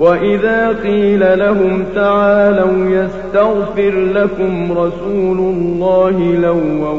وإذا 0.00 0.68
قيل 0.68 1.38
لهم 1.38 1.84
تعالوا 1.94 2.88
يستغفر 2.90 3.90
لكم 3.90 4.72
رسول 4.72 5.38
الله 5.38 6.34
لووا 6.34 6.92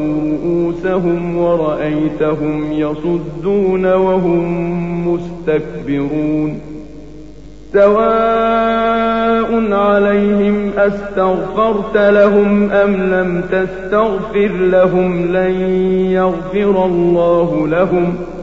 رؤوسهم 0.44 1.36
ورأيتهم 1.36 2.72
يصدون 2.72 3.92
وهم 3.92 5.08
مستكبرون 5.08 6.60
سواء 7.72 8.02
عليهم 9.72 10.70
أستغفرت 10.78 11.96
لهم 11.96 12.70
أم 12.70 12.92
لم 12.92 13.42
تستغفر 13.52 14.52
لهم 14.52 15.26
لن 15.26 15.54
يغفر 16.10 16.84
الله 16.84 17.68
لهم 17.68 18.14
ۖ 18.38 18.42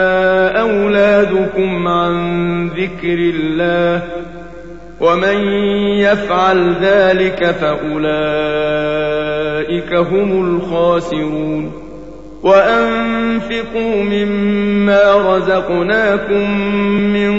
أولادكم 0.71 1.87
عن 1.87 2.67
ذكر 2.67 3.17
الله 3.35 4.03
ومن 4.99 5.47
يفعل 5.97 6.75
ذلك 6.81 7.45
فأولئك 7.45 8.01
هم 9.93 10.55
الخاسرون. 10.55 11.81
وأنفقوا 12.43 14.03
مما 14.03 15.35
رزقناكم 15.35 16.61
من 17.13 17.33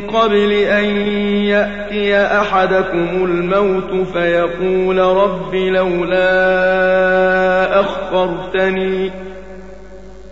قبل 0.00 0.52
أن 0.52 0.84
يأتي 1.46 2.16
أحدكم 2.16 3.24
الموت 3.24 4.06
فيقول 4.12 4.98
رب 4.98 5.54
لولا 5.54 6.20
أخرتني 7.80 9.10